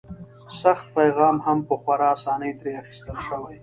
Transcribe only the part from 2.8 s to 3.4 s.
اخیستی شي.